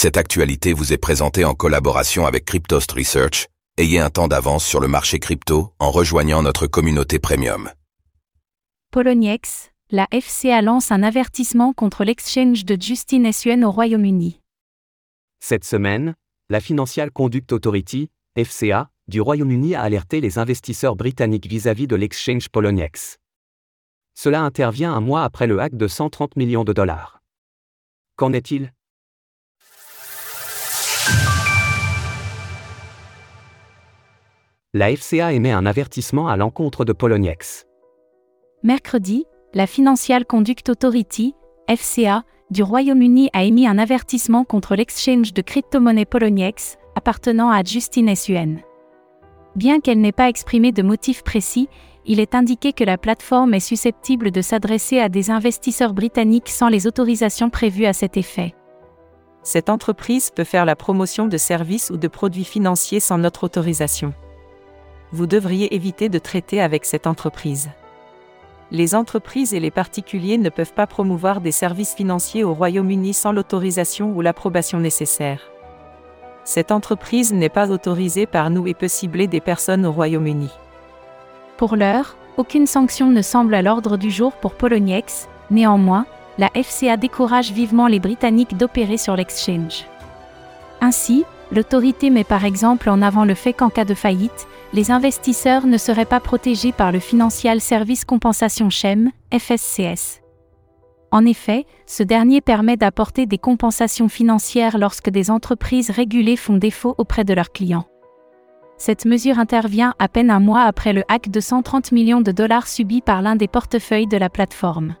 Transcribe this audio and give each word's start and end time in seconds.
Cette 0.00 0.16
actualité 0.16 0.74
vous 0.74 0.92
est 0.92 0.96
présentée 0.96 1.44
en 1.44 1.54
collaboration 1.54 2.24
avec 2.24 2.44
Cryptost 2.44 2.92
Research. 2.92 3.48
Ayez 3.78 3.98
un 3.98 4.10
temps 4.10 4.28
d'avance 4.28 4.64
sur 4.64 4.78
le 4.78 4.86
marché 4.86 5.18
crypto 5.18 5.72
en 5.80 5.90
rejoignant 5.90 6.40
notre 6.40 6.68
communauté 6.68 7.18
premium. 7.18 7.68
Poloniex, 8.92 9.72
la 9.90 10.06
FCA 10.12 10.62
lance 10.62 10.92
un 10.92 11.02
avertissement 11.02 11.72
contre 11.72 12.04
l'exchange 12.04 12.64
de 12.64 12.80
Justin 12.80 13.32
SUN 13.32 13.64
au 13.64 13.72
Royaume-Uni. 13.72 14.40
Cette 15.40 15.64
semaine, 15.64 16.14
la 16.48 16.60
Financial 16.60 17.10
Conduct 17.10 17.52
Authority, 17.52 18.08
FCA, 18.40 18.90
du 19.08 19.20
Royaume-Uni 19.20 19.74
a 19.74 19.82
alerté 19.82 20.20
les 20.20 20.38
investisseurs 20.38 20.94
britanniques 20.94 21.48
vis-à-vis 21.48 21.88
de 21.88 21.96
l'exchange 21.96 22.50
Poloniex. 22.50 23.16
Cela 24.14 24.42
intervient 24.42 24.94
un 24.94 25.00
mois 25.00 25.24
après 25.24 25.48
le 25.48 25.58
hack 25.58 25.74
de 25.74 25.88
130 25.88 26.36
millions 26.36 26.62
de 26.62 26.72
dollars. 26.72 27.20
Qu'en 28.14 28.32
est-il? 28.32 28.72
La 34.78 34.94
FCA 34.94 35.32
émet 35.32 35.50
un 35.50 35.66
avertissement 35.66 36.28
à 36.28 36.36
l'encontre 36.36 36.84
de 36.84 36.92
Poloniex. 36.92 37.66
Mercredi, 38.62 39.24
la 39.52 39.66
Financial 39.66 40.24
Conduct 40.24 40.68
Authority, 40.68 41.34
FCA, 41.68 42.22
du 42.52 42.62
Royaume-Uni 42.62 43.28
a 43.32 43.42
émis 43.42 43.66
un 43.66 43.76
avertissement 43.76 44.44
contre 44.44 44.76
l'exchange 44.76 45.34
de 45.34 45.42
crypto-monnaie 45.42 46.04
Poloniex, 46.04 46.76
appartenant 46.94 47.50
à 47.50 47.64
Justin 47.64 48.14
SUN. 48.14 48.58
Bien 49.56 49.80
qu'elle 49.80 50.00
n'ait 50.00 50.12
pas 50.12 50.28
exprimé 50.28 50.70
de 50.70 50.82
motif 50.82 51.24
précis, 51.24 51.68
il 52.06 52.20
est 52.20 52.36
indiqué 52.36 52.72
que 52.72 52.84
la 52.84 52.98
plateforme 52.98 53.54
est 53.54 53.58
susceptible 53.58 54.30
de 54.30 54.42
s'adresser 54.42 55.00
à 55.00 55.08
des 55.08 55.32
investisseurs 55.32 55.92
britanniques 55.92 56.50
sans 56.50 56.68
les 56.68 56.86
autorisations 56.86 57.50
prévues 57.50 57.86
à 57.86 57.92
cet 57.92 58.16
effet. 58.16 58.54
Cette 59.42 59.70
entreprise 59.70 60.30
peut 60.30 60.44
faire 60.44 60.64
la 60.64 60.76
promotion 60.76 61.26
de 61.26 61.36
services 61.36 61.90
ou 61.90 61.96
de 61.96 62.06
produits 62.06 62.44
financiers 62.44 63.00
sans 63.00 63.18
notre 63.18 63.42
autorisation. 63.42 64.14
Vous 65.12 65.26
devriez 65.26 65.74
éviter 65.74 66.08
de 66.08 66.18
traiter 66.18 66.60
avec 66.60 66.84
cette 66.84 67.06
entreprise. 67.06 67.70
Les 68.70 68.94
entreprises 68.94 69.54
et 69.54 69.60
les 69.60 69.70
particuliers 69.70 70.36
ne 70.36 70.50
peuvent 70.50 70.74
pas 70.74 70.86
promouvoir 70.86 71.40
des 71.40 71.52
services 71.52 71.94
financiers 71.94 72.44
au 72.44 72.52
Royaume-Uni 72.52 73.14
sans 73.14 73.32
l'autorisation 73.32 74.14
ou 74.14 74.20
l'approbation 74.20 74.78
nécessaire. 74.78 75.40
Cette 76.44 76.70
entreprise 76.70 77.32
n'est 77.32 77.48
pas 77.48 77.70
autorisée 77.70 78.26
par 78.26 78.50
nous 78.50 78.66
et 78.66 78.74
peut 78.74 78.88
cibler 78.88 79.26
des 79.26 79.40
personnes 79.40 79.86
au 79.86 79.92
Royaume-Uni. 79.92 80.50
Pour 81.56 81.76
l'heure, 81.76 82.16
aucune 82.36 82.66
sanction 82.66 83.10
ne 83.10 83.22
semble 83.22 83.54
à 83.54 83.62
l'ordre 83.62 83.96
du 83.96 84.10
jour 84.10 84.32
pour 84.32 84.54
Poloniex, 84.54 85.28
néanmoins, 85.50 86.06
la 86.36 86.50
FCA 86.54 86.96
décourage 86.96 87.50
vivement 87.50 87.86
les 87.86 87.98
Britanniques 87.98 88.56
d'opérer 88.56 88.96
sur 88.96 89.16
l'exchange. 89.16 89.86
Ainsi, 90.80 91.24
l'autorité 91.52 92.10
met 92.10 92.24
par 92.24 92.44
exemple 92.44 92.90
en 92.90 93.02
avant 93.02 93.24
le 93.24 93.34
fait 93.34 93.52
qu'en 93.52 93.70
cas 93.70 93.84
de 93.84 93.94
faillite, 93.94 94.46
les 94.72 94.90
investisseurs 94.90 95.66
ne 95.66 95.78
seraient 95.78 96.04
pas 96.04 96.20
protégés 96.20 96.72
par 96.72 96.92
le 96.92 96.98
Financial 96.98 97.60
Service 97.60 98.04
Compensation 98.04 98.70
Scheme, 98.70 99.10
FSCS. 99.32 100.20
En 101.10 101.24
effet, 101.24 101.64
ce 101.86 102.02
dernier 102.02 102.42
permet 102.42 102.76
d'apporter 102.76 103.24
des 103.24 103.38
compensations 103.38 104.10
financières 104.10 104.76
lorsque 104.76 105.08
des 105.08 105.30
entreprises 105.30 105.90
régulées 105.90 106.36
font 106.36 106.58
défaut 106.58 106.94
auprès 106.98 107.24
de 107.24 107.32
leurs 107.32 107.50
clients. 107.50 107.86
Cette 108.76 109.06
mesure 109.06 109.38
intervient 109.38 109.94
à 109.98 110.08
peine 110.08 110.30
un 110.30 110.38
mois 110.38 110.62
après 110.62 110.92
le 110.92 111.02
hack 111.08 111.30
de 111.30 111.40
130 111.40 111.92
millions 111.92 112.20
de 112.20 112.30
dollars 112.30 112.68
subi 112.68 113.00
par 113.00 113.22
l'un 113.22 113.36
des 113.36 113.48
portefeuilles 113.48 114.06
de 114.06 114.18
la 114.18 114.28
plateforme. 114.28 114.94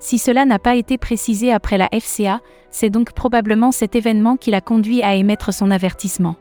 Si 0.00 0.18
cela 0.18 0.46
n'a 0.46 0.58
pas 0.58 0.76
été 0.76 0.96
précisé 0.96 1.52
après 1.52 1.76
la 1.76 1.88
FCA, 1.92 2.40
c'est 2.70 2.88
donc 2.88 3.12
probablement 3.12 3.70
cet 3.70 3.94
événement 3.94 4.36
qui 4.36 4.50
l'a 4.50 4.62
conduit 4.62 5.02
à 5.02 5.14
émettre 5.14 5.52
son 5.52 5.70
avertissement. 5.70 6.36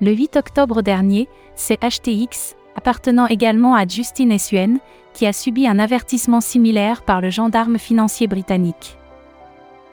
Le 0.00 0.12
8 0.12 0.36
octobre 0.36 0.82
dernier, 0.82 1.28
c'est 1.54 1.80
HTX, 1.80 2.56
appartenant 2.74 3.28
également 3.28 3.74
à 3.74 3.86
Justin 3.86 4.36
SUN, 4.36 4.78
qui 5.14 5.26
a 5.26 5.32
subi 5.32 5.66
un 5.68 5.78
avertissement 5.78 6.40
similaire 6.40 7.02
par 7.02 7.20
le 7.20 7.30
gendarme 7.30 7.78
financier 7.78 8.26
britannique. 8.26 8.98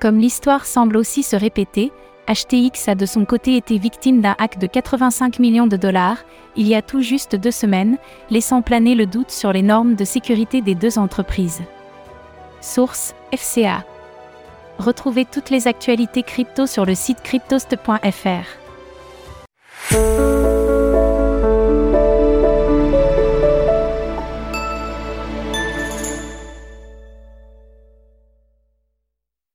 Comme 0.01 0.17
l'histoire 0.17 0.66
semble 0.66 0.97
aussi 0.97 1.22
se 1.23 1.35
répéter, 1.35 1.91
HTX 2.28 2.88
a 2.88 2.95
de 2.95 3.05
son 3.05 3.23
côté 3.23 3.55
été 3.55 3.78
victime 3.78 4.19
d'un 4.19 4.35
hack 4.40 4.57
de 4.57 4.66
85 4.67 5.40
millions 5.40 5.67
de 5.67 5.78
dollars, 5.78 6.17
il 6.55 6.67
y 6.67 6.75
a 6.75 6.81
tout 6.81 7.01
juste 7.01 7.35
deux 7.35 7.51
semaines, 7.51 7.97
laissant 8.31 8.61
planer 8.61 8.95
le 8.95 9.05
doute 9.05 9.31
sur 9.31 9.53
les 9.53 9.61
normes 9.61 9.95
de 9.95 10.05
sécurité 10.05 10.61
des 10.61 10.75
deux 10.75 10.97
entreprises. 10.97 11.61
Source 12.63 13.13
FCA. 13.35 13.84
Retrouvez 14.79 15.25
toutes 15.25 15.50
les 15.50 15.68
actualités 15.68 16.24
crypto 16.24 16.66
sur 16.66 16.85
le 16.85 16.96
site 16.96 17.22
cryptost.fr. 17.22 18.62